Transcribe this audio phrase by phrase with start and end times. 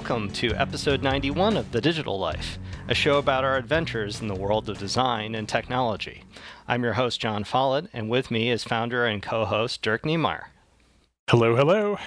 [0.00, 2.58] Welcome to episode 91 of The Digital Life,
[2.88, 6.24] a show about our adventures in the world of design and technology.
[6.66, 10.44] I'm your host, Jon Follett, and with me is founder and co host Dirk Knemeyer.
[11.28, 11.98] Hello, hello.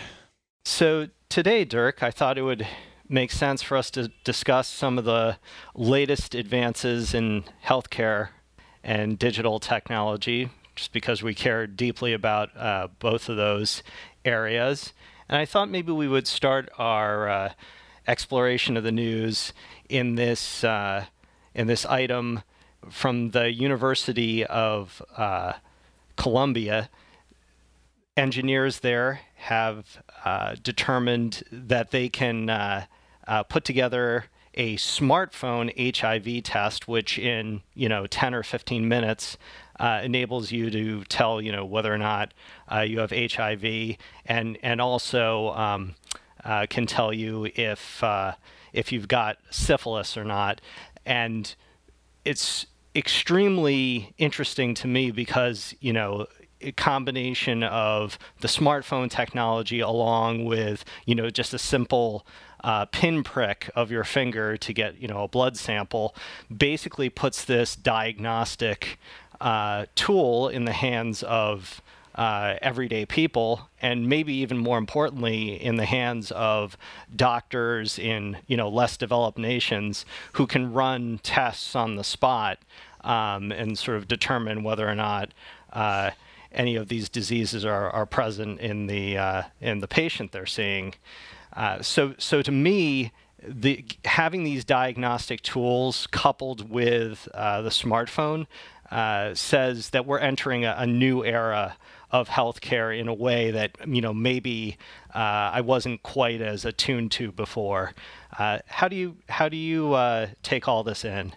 [0.66, 2.68] So, today, Dirk, I thought it would
[3.08, 5.38] make sense for us to discuss some of the
[5.76, 8.30] latest advances in healthcare
[8.84, 13.84] and digital technology, just because we care deeply about uh, both of those
[14.26, 14.94] areas.
[15.30, 17.54] And I thought maybe we would start our uh,
[18.08, 19.54] exploration of the news
[19.90, 21.06] in this uh,
[21.54, 22.42] in this item
[22.90, 25.54] from the University of uh,
[26.16, 26.90] Columbia.
[28.16, 32.86] Engineers there have uh, determined that they can uh,
[33.28, 39.38] uh, put together a smartphone HIV test, which in you know 10 or 15 minutes
[39.80, 42.34] uh, enables you to tell you know whether or not
[42.72, 45.96] uh, you have HIV, and and also um,
[46.46, 48.34] uh, can tell you if uh,
[48.72, 50.62] if you've got syphilis or not,
[51.06, 51.56] and
[52.26, 56.28] it's extremely interesting to me because you know
[56.62, 62.26] a combination of the smartphone technology along with you know just a simple
[62.64, 66.16] uh, pinprick of your finger to get you know a blood sample
[66.56, 68.98] basically puts this diagnostic
[69.42, 71.82] uh, tool in the hands of
[72.16, 76.78] uh, everyday people, and maybe even more importantly, in the hands of
[77.16, 82.60] doctors in you know less developed nations who can run tests on the spot
[83.02, 85.32] um, and sort of determine whether or not
[85.72, 86.12] uh,
[86.52, 90.94] any of these diseases are, are present in the uh, in the patient they're seeing.
[91.56, 93.12] Uh, so so to me,
[93.46, 98.48] the having these diagnostic tools coupled with uh, the smartphone
[98.94, 101.76] uh, says that we're entering a, a, new era
[102.12, 104.78] of healthcare in a way that you know maybe
[105.16, 107.94] uh, I wasn't quite as attuned to before.
[108.38, 111.34] Uh, how do you how do you uh, take all this in?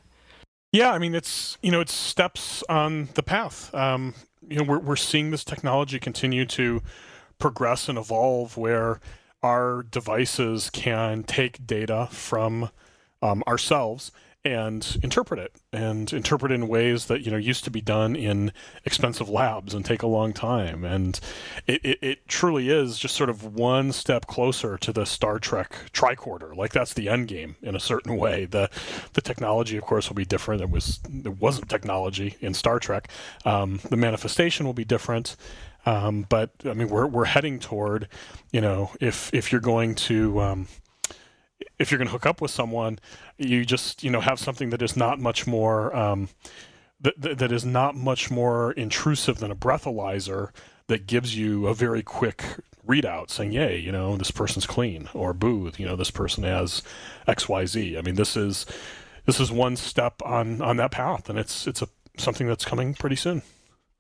[0.70, 3.74] Yeah, I mean it's you know it's steps on the path.
[3.74, 4.12] Um,
[4.46, 6.82] you know we're we're seeing this technology continue to
[7.38, 9.00] progress and evolve where
[9.42, 12.68] our devices can take data from
[13.22, 14.12] um, ourselves
[14.52, 18.16] and interpret it and interpret it in ways that you know used to be done
[18.16, 18.52] in
[18.84, 20.84] expensive labs and take a long time.
[20.84, 21.18] And
[21.66, 25.90] it, it, it, truly is just sort of one step closer to the star trek
[25.92, 26.54] tricorder.
[26.56, 28.44] Like that's the end game in a certain way.
[28.44, 28.70] The
[29.12, 30.62] the technology of course will be different.
[30.62, 33.08] It was it wasn't technology in star trek.
[33.44, 35.36] Um, the manifestation will be different.
[35.88, 38.08] Um, but i mean we're, we're heading toward
[38.50, 40.66] you know if if you're going to um,
[41.78, 42.98] if you're going to hook up with someone,
[43.38, 46.28] you just you know have something that is not much more um,
[47.00, 50.50] that that is not much more intrusive than a breathalyzer
[50.88, 52.42] that gives you a very quick
[52.86, 56.82] readout saying, "Yay, you know this person's clean," or "Boo, you know this person has
[57.26, 58.66] X Y Z." I mean, this is
[59.26, 62.94] this is one step on on that path, and it's it's a something that's coming
[62.94, 63.42] pretty soon.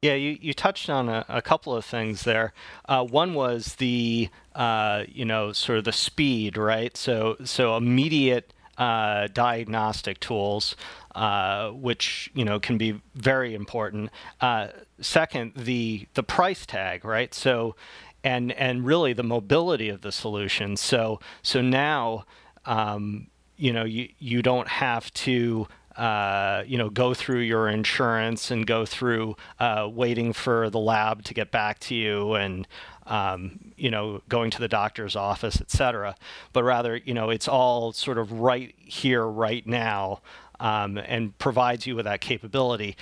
[0.02, 2.52] Yeah, you, you touched on a, a couple of things there.
[2.86, 6.94] Uh, one was the uh, you know sort of the speed, right?
[6.96, 10.76] So so immediate uh, diagnostic tools,
[11.14, 14.10] uh, which you know can be very important.
[14.40, 14.68] Uh,
[15.00, 17.32] second, the the price tag, right?
[17.32, 17.74] So
[18.22, 20.76] and and really the mobility of the solution.
[20.76, 22.26] So so now
[22.66, 28.50] um, you know you you don't have to uh, you know, go through your insurance
[28.50, 32.66] and go through uh, waiting for the lab to get back to you and,
[33.06, 36.14] um, you know, going to the doctor's office, et cetera.
[36.52, 40.20] But rather, you know, it's all sort of right here, right now,
[40.60, 42.96] um, and provides you with that capability.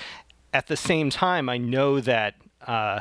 [0.53, 2.35] At the same time, I know that.
[2.67, 3.01] Uh,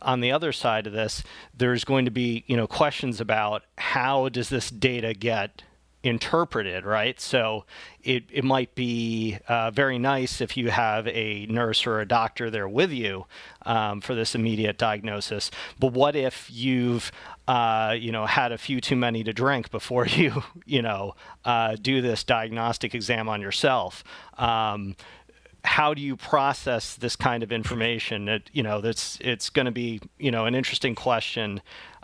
[0.00, 1.22] on the other side of this,
[1.54, 5.62] there's going to be, you know, questions about how does this data get
[6.06, 7.20] interpreted, right?
[7.20, 7.64] So
[8.02, 12.50] it, it might be uh, very nice if you have a nurse or a doctor
[12.50, 13.26] there with you
[13.62, 15.50] um, for this immediate diagnosis.
[15.78, 17.10] But what if you've
[17.48, 21.14] uh, you know had a few too many to drink before you you know
[21.44, 24.04] uh, do this diagnostic exam on yourself?
[24.38, 24.96] Um,
[25.66, 28.28] how do you process this kind of information?
[28.28, 31.60] It, you know, that's it's going to be you know an interesting question.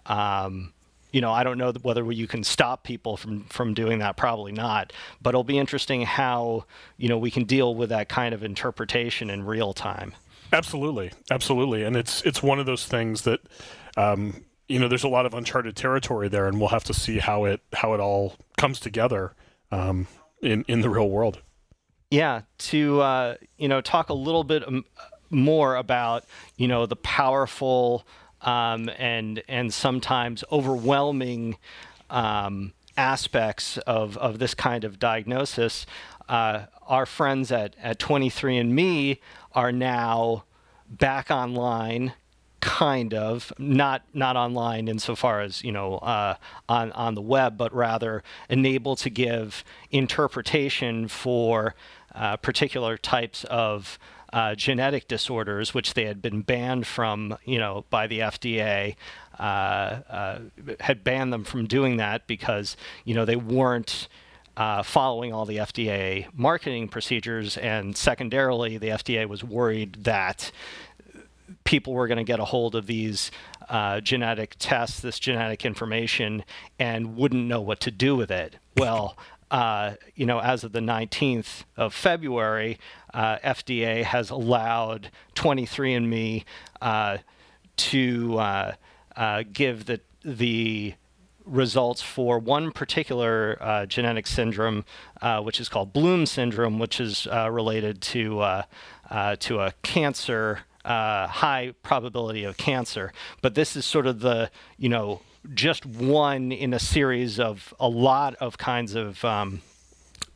[0.06, 0.72] Um,
[1.12, 4.16] you know, I don't know whether you can stop people from from doing that.
[4.16, 4.92] Probably not.
[5.20, 6.64] But it'll be interesting how
[6.96, 10.14] you know we can deal with that kind of interpretation in real time.
[10.52, 13.40] Absolutely, absolutely, and it's it's one of those things that.
[13.96, 17.18] Um, you know, there's a lot of uncharted territory there, and we'll have to see
[17.18, 19.34] how it how it all comes together
[19.70, 20.06] um,
[20.40, 21.42] in in the real world.
[22.10, 24.86] Yeah, to uh, you know, talk a little bit um,
[25.28, 26.24] more about
[26.56, 28.06] you know the powerful
[28.42, 31.56] um, and and sometimes overwhelming
[32.10, 35.86] um, aspects of, of this kind of diagnosis,
[36.28, 39.18] uh, our friends at, at 23andMe
[39.52, 40.44] are now
[40.88, 42.12] back online
[42.60, 46.36] kind of not not online insofar as you know uh,
[46.68, 51.74] on on the web, but rather enabled to give interpretation for
[52.14, 53.98] uh, particular types of
[54.32, 58.96] uh, genetic disorders, which they had been banned from, you know, by the FDA,
[59.38, 60.38] uh, uh,
[60.80, 64.08] had banned them from doing that because, you know, they weren't
[64.56, 70.50] uh, following all the FDA marketing procedures, and secondarily, the FDA was worried that
[71.64, 73.30] people were going to get a hold of these
[73.68, 76.44] uh, genetic tests, this genetic information,
[76.78, 78.56] and wouldn't know what to do with it.
[78.76, 79.16] Well,
[79.52, 82.78] uh, you know, as of the 19th of February,
[83.12, 86.44] uh, FDA has allowed 23andMe
[86.80, 87.18] uh,
[87.76, 88.72] to uh,
[89.14, 90.94] uh, give the the
[91.44, 94.84] results for one particular uh, genetic syndrome,
[95.42, 98.62] which is called Bloom syndrome, which is related to
[99.38, 100.60] to a cancer.
[100.84, 103.12] high probability of cancer,
[103.42, 105.20] but this is sort of the you know
[105.54, 109.62] just one in a series of a lot of kinds of um,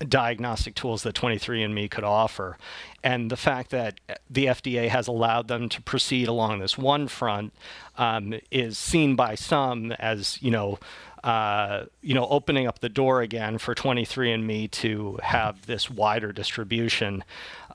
[0.00, 2.58] diagnostic tools that 23andMe could offer.
[3.02, 7.52] And the fact that the FDA has allowed them to proceed along this one front
[7.96, 10.78] um, is seen by some as, you know,
[11.26, 17.24] uh, you know, opening up the door again for 23andMe to have this wider distribution.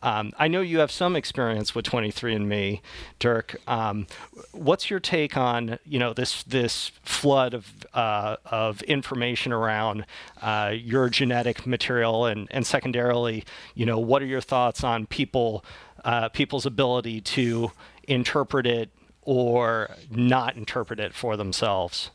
[0.01, 2.80] Um, I know you have some experience with 23andMe,
[3.19, 3.57] Dirk.
[3.68, 4.07] Um,
[4.53, 10.06] what's your take on you know this this flood of uh, of information around
[10.42, 13.44] uh, your genetic material, and and secondarily,
[13.75, 15.65] you know, what are your thoughts on people
[16.06, 17.71] uh, people's ability to
[18.07, 18.92] interpret it
[19.24, 22.12] or not interpret it for themselves?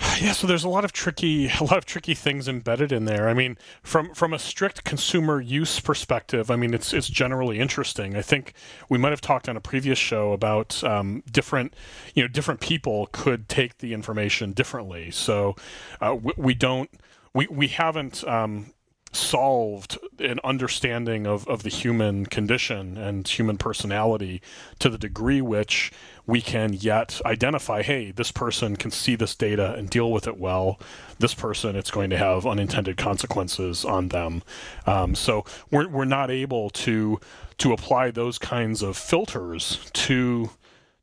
[0.20, 3.28] Yeah, so there's a lot of tricky, a lot of tricky things embedded in there.
[3.28, 8.16] I mean, from from a strict consumer use perspective, I mean, it's it's generally interesting.
[8.16, 8.52] I think
[8.88, 11.74] we might have talked on a previous show about um, different,
[12.14, 15.10] you know, different people could take the information differently.
[15.10, 15.56] So
[16.00, 16.90] uh, we, we, don't,
[17.34, 18.22] we we haven't.
[18.24, 18.72] Um,
[19.12, 24.40] solved an understanding of, of the human condition and human personality
[24.78, 25.90] to the degree which
[26.26, 30.38] we can yet identify hey this person can see this data and deal with it
[30.38, 30.78] well.
[31.18, 34.42] This person it's going to have unintended consequences on them.
[34.86, 37.18] Um, so we're, we're not able to
[37.58, 40.50] to apply those kinds of filters to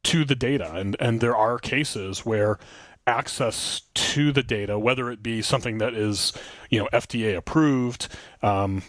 [0.04, 0.74] to the data.
[0.74, 2.58] And and there are cases where
[3.08, 6.34] access to the data, whether it be something that is,
[6.70, 8.10] you know, FDA approved,
[8.44, 8.84] um,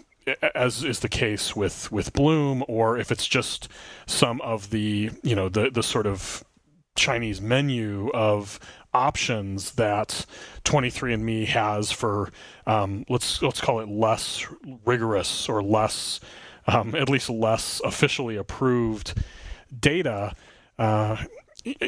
[0.55, 3.69] as is the case with with Bloom, or if it's just
[4.07, 6.45] some of the, you know, the the sort of
[6.97, 8.59] Chinese menu of
[8.93, 10.27] options that
[10.65, 12.31] 23andMe has for
[12.67, 14.47] um, let's let's call it less
[14.85, 16.21] rigorous or less
[16.67, 19.15] um, at least less officially approved
[19.79, 20.35] data.
[20.79, 21.17] Uh,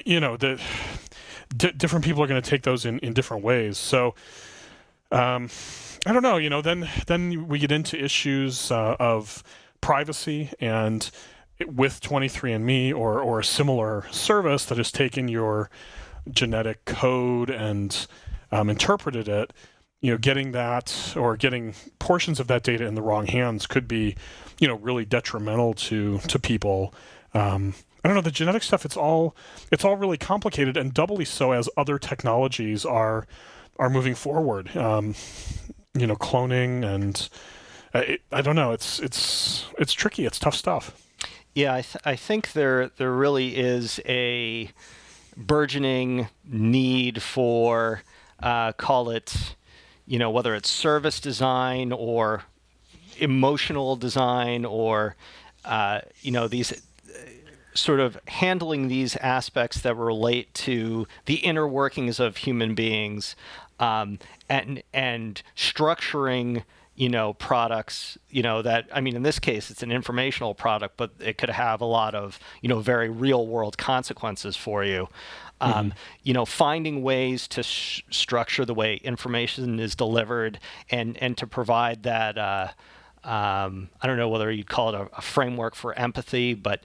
[0.05, 0.61] you know the
[1.57, 3.79] d- different people are going to take those in, in different ways.
[3.79, 4.15] So,
[5.13, 5.49] um,
[6.07, 6.37] I don't know.
[6.37, 9.43] You know, then then we get into issues uh, of
[9.81, 11.11] privacy and
[11.67, 15.71] with 23andMe or or a similar service that has taken your
[16.31, 18.07] genetic code and
[18.51, 19.53] um, interpreted it.
[20.01, 23.87] You know, getting that or getting portions of that data in the wrong hands could
[23.87, 24.17] be,
[24.59, 26.95] you know, really detrimental to to people.
[27.35, 28.85] Um, I don't know the genetic stuff.
[28.85, 29.37] It's all
[29.71, 33.27] it's all really complicated, and doubly so as other technologies are
[33.79, 34.77] are moving forward.
[34.77, 35.15] Um,
[35.95, 37.29] you know, cloning and
[37.95, 38.73] uh, it, I don't know.
[38.73, 40.25] It's it's it's tricky.
[40.25, 40.97] It's tough stuff.
[41.55, 44.71] Yeah, I, th- I think there there really is a
[45.37, 48.03] burgeoning need for
[48.41, 49.55] uh, call it,
[50.07, 52.45] you know, whether it's service design or
[53.19, 55.17] emotional design or
[55.65, 56.73] uh, you know these
[57.75, 63.37] sort of handling these aspects that relate to the inner workings of human beings
[63.79, 66.65] um, and and structuring
[66.97, 70.97] you know products you know that i mean in this case it's an informational product
[70.97, 75.09] but it could have a lot of you know very real world consequences for you
[75.61, 75.89] um, mm-hmm.
[76.25, 80.59] you know finding ways to sh- structure the way information is delivered
[80.91, 82.69] and and to provide that uh,
[83.23, 86.85] um, I don't know whether you'd call it a, a framework for empathy, but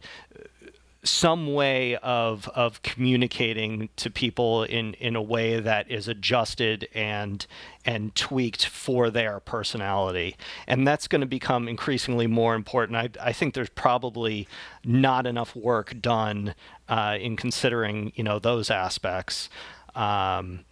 [1.05, 7.45] some way of of communicating to people in in a way that is adjusted and
[7.85, 10.35] and tweaked for their personality
[10.67, 14.47] and that's going to become increasingly more important i i think there's probably
[14.83, 16.55] not enough work done
[16.89, 19.49] uh, in considering you know those aspects
[19.95, 20.65] um,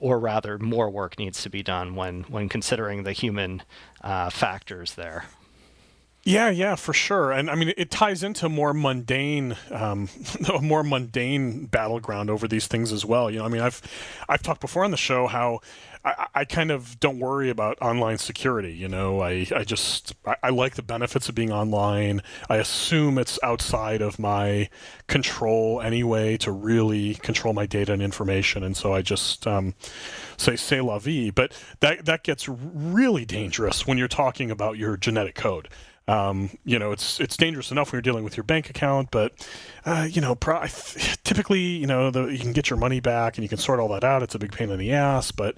[0.00, 3.62] or rather, more work needs to be done when when considering the human
[4.02, 5.26] uh, factors there.
[6.26, 7.32] Yeah, yeah, for sure.
[7.32, 10.08] And I mean, it ties into more mundane, um,
[10.52, 13.30] a more mundane battleground over these things as well.
[13.30, 13.82] You know, I mean, I've,
[14.26, 15.60] I've talked before on the show how
[16.02, 18.72] I, I kind of don't worry about online security.
[18.72, 22.22] You know, I, I just, I, I like the benefits of being online.
[22.48, 24.70] I assume it's outside of my
[25.08, 28.62] control anyway to really control my data and information.
[28.62, 29.74] And so I just um,
[30.38, 31.30] say, say la vie.
[31.34, 35.68] But that, that gets really dangerous when you're talking about your genetic code.
[36.06, 39.32] Um, you know, it's it's dangerous enough when you're dealing with your bank account, but
[39.86, 40.66] uh, you know, pro-
[41.24, 43.88] typically, you know, the, you can get your money back and you can sort all
[43.88, 44.22] that out.
[44.22, 45.56] It's a big pain in the ass, but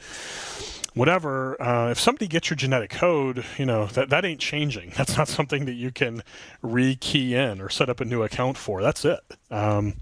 [0.95, 1.61] whatever.
[1.61, 4.93] Uh, if somebody gets your genetic code, you know that that ain't changing.
[4.97, 6.23] That's not something that you can
[6.65, 8.83] rekey in or set up a new account for.
[8.83, 9.21] That's it.
[9.51, 9.95] Um,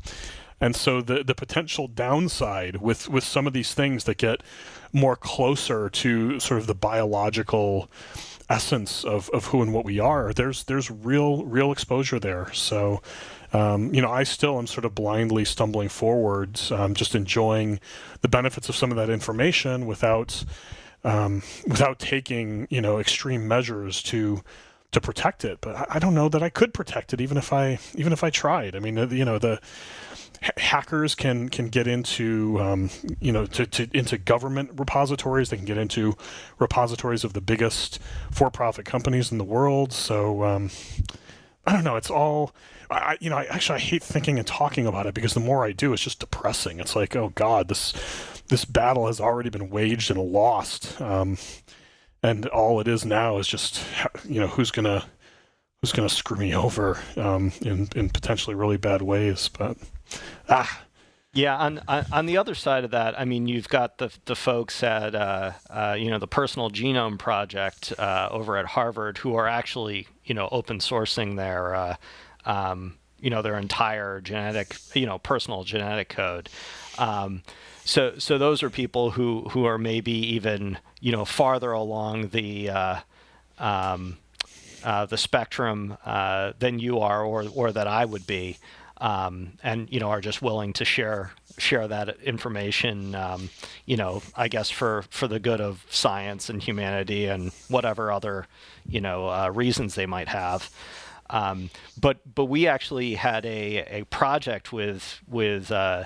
[0.60, 4.42] and so the the potential downside with with some of these things that get
[4.92, 7.90] more closer to sort of the biological
[8.48, 12.52] essence of, of who and what we are, there's there's real real exposure there.
[12.52, 13.00] So,
[13.52, 17.80] um, you know, I still am sort of blindly stumbling forwards, um, just enjoying
[18.20, 20.44] the benefits of some of that information without
[21.04, 24.42] um, without taking you know extreme measures to
[24.94, 25.58] to protect it.
[25.60, 28.30] But I, don't know that I could protect it even if I even if I
[28.30, 28.74] tried.
[28.74, 29.60] I mean, you know the
[30.56, 35.50] hackers can can get into um, you know to, to, into government repositories.
[35.50, 36.16] They can get into
[36.58, 37.98] repositories of the biggest
[38.30, 39.92] for-profit companies in the world.
[39.92, 40.70] So um,
[41.66, 41.96] I don't know.
[41.96, 42.52] It's all
[42.90, 43.36] I you know.
[43.36, 46.02] I actually I hate thinking and talking about it because the more I do, it's
[46.02, 46.80] just depressing.
[46.80, 47.92] It's like oh god, this
[48.48, 51.00] this battle has already been waged and lost.
[51.00, 51.38] Um,
[52.24, 53.84] and all it is now is just
[54.26, 55.04] you know who's gonna
[55.80, 59.48] who's gonna screw me over um, in in potentially really bad ways.
[59.56, 59.76] But
[60.48, 60.80] ah.
[61.36, 64.84] Yeah, on, on the other side of that, I mean, you've got the the folks
[64.84, 69.48] at uh, uh, you know the Personal Genome Project uh, over at Harvard who are
[69.48, 71.96] actually you know open sourcing their uh,
[72.46, 76.48] um, you know their entire genetic you know personal genetic code.
[76.98, 77.42] Um,
[77.84, 82.70] so so those are people who who are maybe even you know farther along the
[82.70, 83.00] uh,
[83.58, 84.16] um,
[84.82, 85.96] uh, the spectrum
[86.58, 88.58] than you are or or that I would be
[88.98, 93.48] um, and you know are just willing to share share that information um,
[93.86, 98.48] you know i guess for for the good of science and humanity and whatever other
[98.88, 100.70] you know uh, reasons they might have.
[101.30, 106.04] Um, but but we actually had a, a project with with uh,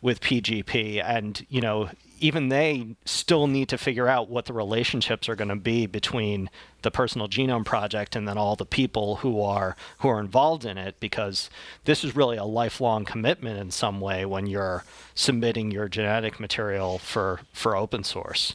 [0.00, 1.90] with PGP and you know
[2.20, 6.50] even they still need to figure out what the relationships are going to be between
[6.82, 10.78] the personal genome project and then all the people who are who are involved in
[10.78, 11.50] it because
[11.84, 16.98] this is really a lifelong commitment in some way when you're submitting your genetic material
[16.98, 18.54] for for open source.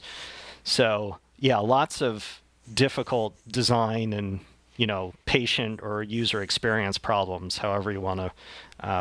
[0.62, 2.40] So yeah lots of
[2.72, 4.40] difficult design and
[4.76, 8.32] you know patient or user experience problems however you want to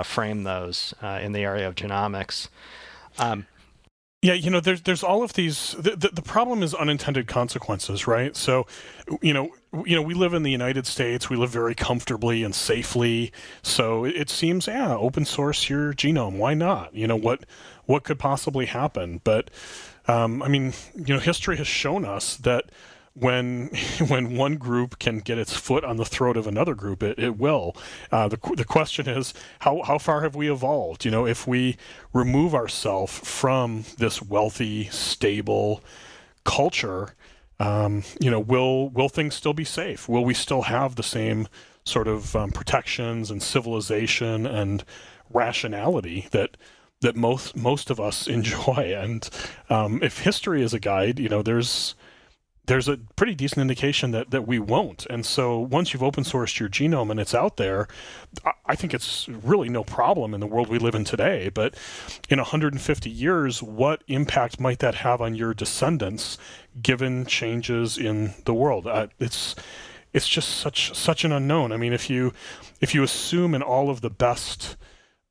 [0.04, 2.48] frame those uh, in the area of genomics
[3.20, 3.46] um,
[4.24, 5.76] yeah, you know, there's there's all of these.
[5.78, 8.34] The, the, the, problem is unintended consequences, right?
[8.38, 8.66] So,
[9.22, 9.50] you know,
[9.86, 11.30] you know, we live in the United States.
[11.30, 13.34] We live very comfortably and safely.
[13.64, 16.38] So it, it seems, yeah, open source your genome.
[16.38, 16.96] Why not?
[16.96, 17.46] You know, what
[17.86, 19.20] what could possibly happen?
[19.26, 19.52] But
[20.08, 22.72] um, I mean, you know, history has shown us that
[23.14, 23.68] when
[24.08, 27.38] when one group can get its foot on the throat of another group, it, it
[27.38, 27.76] will.
[28.12, 31.06] Uh, the the question is how how far have we evolved?
[31.06, 31.78] You know, if we
[32.14, 35.82] remove ourselves from this wealthy, stable
[36.44, 37.16] culture,
[37.60, 40.10] um, you know, will will things still be safe?
[40.10, 41.48] Will we still have the same
[41.86, 44.84] sort of um, protections and civilization and
[45.30, 46.58] rationality that
[47.02, 48.94] that most most of us enjoy?
[48.96, 49.30] And
[49.70, 51.96] um, if history is a guide, you know, there's
[52.66, 55.06] there's a pretty decent indication that, that we won't.
[55.10, 57.88] And so once you've open sourced your genome and it's out there,
[58.66, 61.50] I think it's really no problem in the world we live in today.
[61.50, 61.76] But
[62.30, 66.38] in 150 years, what impact might that have on your descendants
[66.82, 68.88] given changes in the world?
[68.88, 69.56] Uh, it's
[70.14, 71.72] it's just such such an unknown.
[71.72, 72.34] I mean, if you
[72.80, 74.78] if you assume in all of the best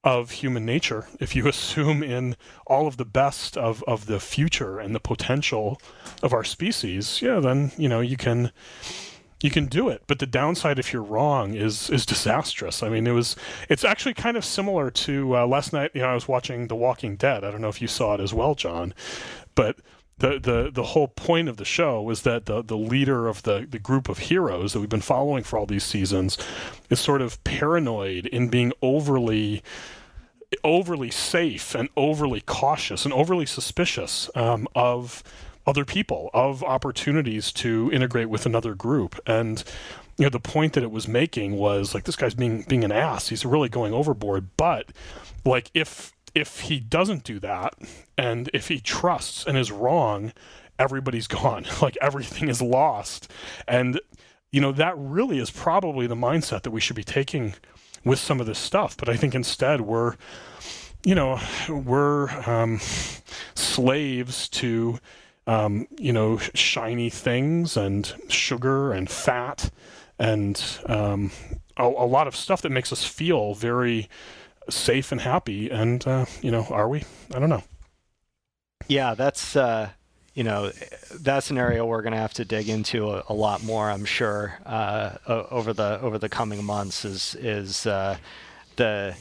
[0.05, 4.79] of human nature, if you assume in all of the best of, of the future
[4.79, 5.81] and the potential
[6.23, 8.53] of our species, yeah, then you know you can
[9.43, 10.03] you can do it.
[10.07, 12.83] But the downside, if you're wrong, is is disastrous.
[12.83, 13.37] I mean, it was
[13.69, 15.91] it's actually kind of similar to uh, last night.
[15.95, 17.45] You know, I was watching The Walking Dead.
[17.45, 18.95] I don't know if you saw it as well, John,
[19.55, 19.77] but
[20.23, 23.67] the, the the whole point of the show was that the the leader of the
[23.69, 26.39] the group of heroes that we've been following for all these seasons
[26.89, 29.65] is sort of paranoid in being overly
[30.63, 35.25] overly safe and overly cautious and overly suspicious um, of
[35.67, 39.19] other people, of opportunities to integrate with another group.
[39.27, 39.65] And
[40.19, 42.93] you know, the point that it was making was like this guy's being being an
[42.93, 43.29] ass.
[43.29, 44.51] He's really going overboard.
[44.57, 44.87] But
[45.45, 47.75] like if if he doesn't do that
[48.17, 50.33] and if he trusts and is wrong,
[50.79, 51.67] everybody's gone.
[51.81, 53.31] like everything is lost.
[53.67, 54.01] And
[54.51, 57.55] you know, that really is probably the mindset that we should be taking
[58.05, 58.97] with some of this stuff.
[58.97, 60.17] But I think instead we're,
[61.05, 62.79] you know, we're um,
[63.55, 64.99] slaves to,
[65.47, 69.71] um, you know, shiny things and sugar and fat
[70.19, 71.33] and um,
[71.77, 74.09] a, a, lot of stuff that makes us feel very
[74.71, 75.71] safe and happy.
[75.71, 77.05] And, uh, you know, are we?
[77.35, 77.63] I don't know.
[78.89, 79.57] Yeah, that's.
[79.57, 79.91] Uh
[80.35, 80.73] you know,
[81.21, 84.05] that's an area we're going to have to dig into a, a lot more, I'm
[84.05, 87.05] sure, uh, over the over the coming months.
[87.05, 88.17] Is is uh,
[88.77, 89.15] the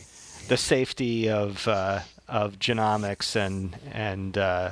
[0.47, 4.71] the safety of uh, of genomics and and uh,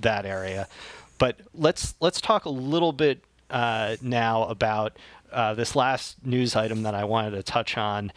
[0.00, 0.68] that area.
[1.18, 4.96] But let's let's talk a little bit now about
[5.56, 8.12] this last news item that I wanted to touch on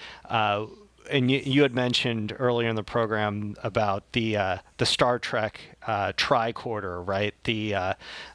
[1.10, 5.60] and you, you had mentioned earlier in the program about the uh, the Star Trek
[5.86, 7.34] uh, tricorder, right?
[7.44, 7.94] The uh,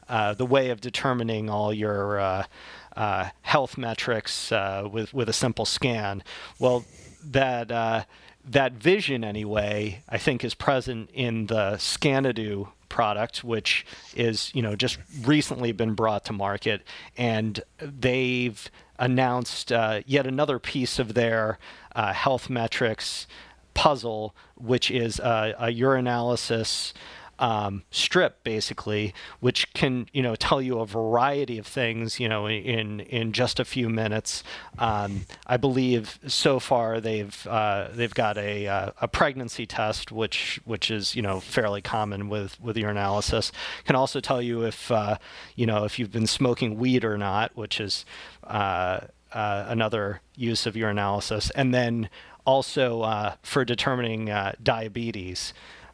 [0.09, 4.51] uh the way of determining all your uh, health metrics
[4.91, 6.23] with with a simple scan.
[6.59, 6.85] Well,
[7.23, 8.07] that
[8.45, 14.75] that vision anyway, I think, is present in the Scanadu product, which is you know
[14.75, 16.81] just recently been brought to market,
[17.17, 18.69] and they've
[18.99, 21.57] announced uh, yet another piece of their
[21.95, 23.25] uh, health metrics
[23.73, 26.93] puzzle, which is a, a urinalysis
[27.41, 32.47] um, strip basically, which can you know tell you a variety of things you know
[32.47, 34.43] in in just a few minutes.
[34.77, 40.61] Um, I believe so far they've uh, they've got a uh, a pregnancy test, which
[40.65, 43.51] which is you know fairly common with with urinalysis.
[43.85, 45.17] Can also tell you if uh,
[45.55, 48.05] you know if you've been smoking weed or not, which is
[48.43, 48.99] uh,
[49.33, 52.07] uh, another use of urinalysis, and then
[52.45, 54.25] also for determining
[54.61, 55.53] diabetes.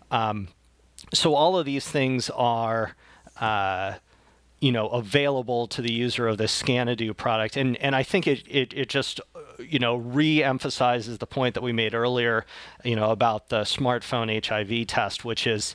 [0.10, 0.48] Um,
[1.14, 2.96] so all of these things are
[3.40, 3.96] uh,
[4.60, 7.58] you know available to the user of the Scanadu product.
[7.58, 9.22] And and I think it, it it just
[9.60, 12.46] you know re-emphasizes the point that we made earlier
[12.84, 15.74] you know about the smartphone HIV test which is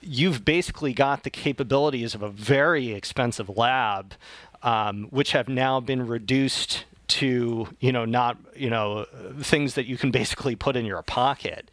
[0.00, 4.14] you've basically got the capabilities of a very expensive lab
[4.62, 9.04] um, which have now been reduced to you know not you know
[9.40, 11.70] things that you can basically put in your pocket.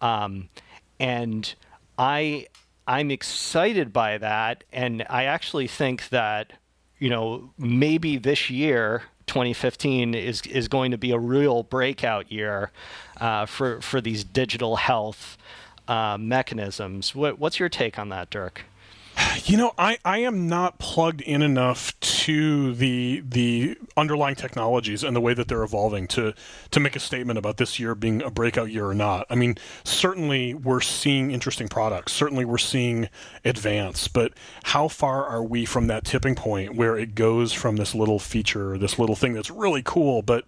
[0.00, 0.48] Um,
[0.98, 1.54] and
[2.00, 2.46] I
[2.86, 6.54] I'm excited by that, and I actually think that
[6.98, 12.70] you know maybe this year 2015 is is going to be a real breakout year
[13.20, 15.36] uh, for for these digital health
[15.88, 17.14] uh, mechanisms.
[17.14, 18.64] What, what's your take on that, Dirk?
[19.44, 25.16] You know, I, I am not plugged in enough to the the underlying technologies and
[25.16, 26.34] the way that they're evolving to
[26.70, 29.26] to make a statement about this year being a breakout year or not.
[29.28, 32.12] I mean, certainly we're seeing interesting products.
[32.12, 33.08] Certainly we're seeing
[33.44, 34.32] advance, but
[34.64, 38.78] how far are we from that tipping point where it goes from this little feature,
[38.78, 40.44] this little thing that's really cool, but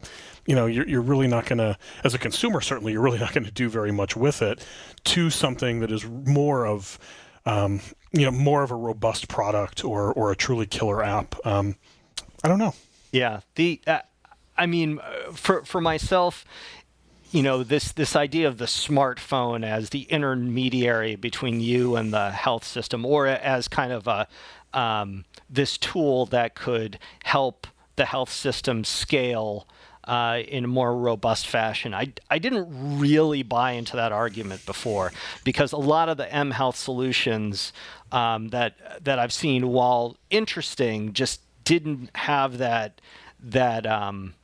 [0.46, 3.32] you know you're, you're really not going to as a consumer certainly you're really not
[3.32, 4.64] going to do very much with it
[5.04, 6.98] to something that is more of
[7.46, 7.80] um,
[8.12, 11.34] you know more of a robust product or or a truly killer app.
[11.46, 11.76] Um,
[12.44, 12.74] I don't know.
[13.10, 14.00] Yeah, the uh,
[14.56, 16.44] I mean, uh, for for myself,
[17.30, 22.30] you know this this idea of the smartphone as the intermediary between you and the
[22.30, 24.28] health system, or as kind of a
[24.72, 29.66] um, this tool that could help the health system scale
[30.04, 31.94] uh, in a more robust fashion.
[31.94, 35.12] I, I didn't really buy into that argument before
[35.44, 37.72] because a lot of the mHealth solutions
[38.10, 43.00] um, that that I've seen, while interesting, just didn't have that
[43.40, 44.34] that um,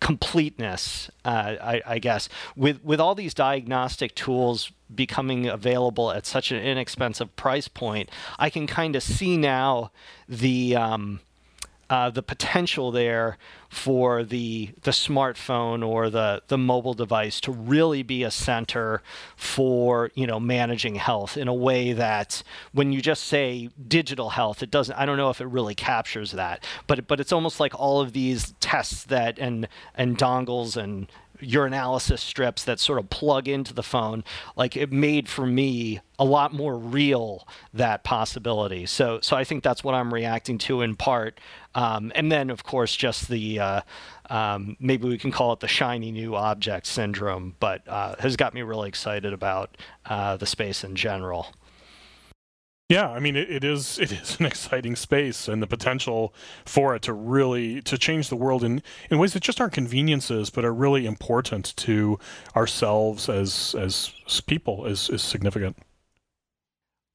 [0.00, 1.10] completeness.
[1.24, 6.58] Uh, I, I, guess with with all these diagnostic tools becoming available at such an
[6.58, 9.90] inexpensive price point, I can kind of see now
[10.28, 11.20] the um,
[11.90, 18.02] uh, the potential there for the the smartphone or the the mobile device to really
[18.02, 19.02] be a center
[19.36, 24.62] for you know managing health in a way that when you just say digital health
[24.62, 27.78] it doesn't I don't know if it really captures that but but it's almost like
[27.78, 33.48] all of these tests that and and dongles and urinalysis strips that sort of plug
[33.48, 34.24] into the phone,
[34.56, 38.86] like it made for me a lot more real that possibility.
[38.86, 41.38] So, so I think that's what I'm reacting to in part.
[41.74, 43.80] Um, and then, of course, just the uh,
[44.30, 48.52] um, maybe we can call it the shiny new object syndrome, but uh, has got
[48.52, 51.54] me really excited about uh, the space in general.
[52.88, 56.94] Yeah, I mean it, it is it is an exciting space and the potential for
[56.94, 60.64] it to really to change the world in, in ways that just aren't conveniences but
[60.64, 62.18] are really important to
[62.56, 64.12] ourselves as as,
[64.46, 65.76] people is, is significant.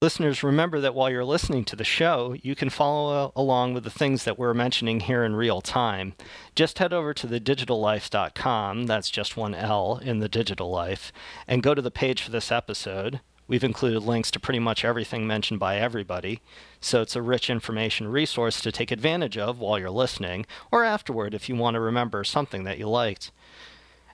[0.02, 3.90] Listeners, remember that while you're listening to the show, you can follow along with the
[3.90, 6.14] things that we're mentioning here in real time.
[6.56, 11.14] Just head over to thedigitallife.com, that's just one L in the digital life,
[11.48, 13.22] and go to the page for this episode.
[13.48, 16.40] We've included links to pretty much everything mentioned by everybody,
[16.80, 21.34] so it's a rich information resource to take advantage of while you're listening, or afterward
[21.34, 23.32] if you want to remember something that you liked.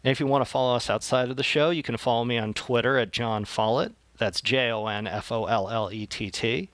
[0.04, 2.38] And if you want to follow us outside of the show, you can follow me
[2.38, 3.94] on Twitter at Jon Follett.
[4.18, 6.70] That's J O N F O L L E T T.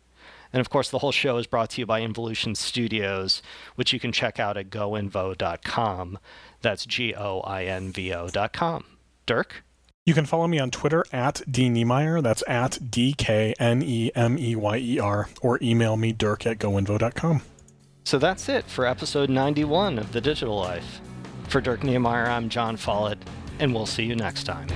[0.54, 3.42] And of course, the whole show is brought to you by Involution Studios,
[3.76, 6.18] which you can check out at goinvo.com.
[6.62, 8.86] That's G O I N V O.com.
[9.26, 9.65] Dirk?
[10.06, 12.22] You can follow me on Twitter at D Knemeyer.
[12.22, 16.46] That's at D K N E M E Y E R, or email me dirk
[16.46, 17.42] at goinvo.com.
[18.04, 21.02] So that's it for episode 91 of The Digital Life.
[21.48, 23.18] For Dirk Knemeyer, I'm Jon Follett,
[23.58, 24.68] and we'll see you next time.